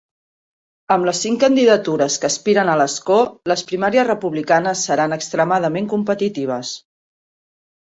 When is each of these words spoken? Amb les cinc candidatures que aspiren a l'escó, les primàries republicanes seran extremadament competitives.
Amb 0.93 1.07
les 1.09 1.19
cinc 1.25 1.35
candidatures 1.43 2.15
que 2.23 2.27
aspiren 2.29 2.71
a 2.75 2.79
l'escó, 2.81 3.19
les 3.53 3.65
primàries 3.73 4.09
republicanes 4.09 4.83
seran 4.89 5.15
extremadament 5.21 5.93
competitives. 5.95 6.75